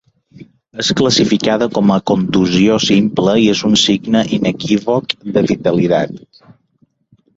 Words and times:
És 0.83 0.87
classificada 1.01 1.67
com 1.75 1.93
a 1.97 1.97
contusió 2.11 2.79
simple 2.87 3.35
i 3.43 3.45
és 3.53 3.63
un 3.69 3.77
signe 3.85 4.27
inequívoc 4.39 5.15
de 5.37 5.45
vitalitat. 5.53 6.19